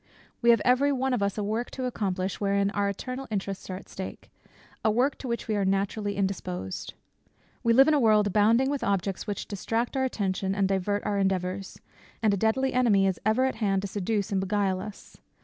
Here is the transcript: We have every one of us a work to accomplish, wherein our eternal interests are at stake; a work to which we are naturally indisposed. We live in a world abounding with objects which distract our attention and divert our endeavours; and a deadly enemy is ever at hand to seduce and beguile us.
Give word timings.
We 0.41 0.49
have 0.49 0.63
every 0.65 0.91
one 0.91 1.13
of 1.13 1.21
us 1.21 1.37
a 1.37 1.43
work 1.43 1.69
to 1.77 1.85
accomplish, 1.85 2.41
wherein 2.41 2.71
our 2.71 2.89
eternal 2.89 3.27
interests 3.29 3.69
are 3.69 3.75
at 3.75 3.87
stake; 3.87 4.31
a 4.83 4.89
work 4.89 5.15
to 5.19 5.27
which 5.27 5.47
we 5.47 5.55
are 5.55 5.63
naturally 5.63 6.15
indisposed. 6.15 6.95
We 7.61 7.73
live 7.73 7.87
in 7.87 7.93
a 7.93 7.99
world 7.99 8.25
abounding 8.25 8.71
with 8.71 8.83
objects 8.83 9.27
which 9.27 9.45
distract 9.47 9.95
our 9.95 10.03
attention 10.03 10.55
and 10.55 10.67
divert 10.67 11.05
our 11.05 11.19
endeavours; 11.19 11.79
and 12.23 12.33
a 12.33 12.37
deadly 12.37 12.73
enemy 12.73 13.05
is 13.05 13.19
ever 13.27 13.45
at 13.45 13.57
hand 13.57 13.83
to 13.83 13.87
seduce 13.87 14.31
and 14.31 14.41
beguile 14.41 14.79
us. 14.81 15.17